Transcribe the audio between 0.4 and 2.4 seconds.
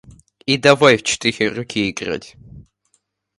И давай в четыре руки играть.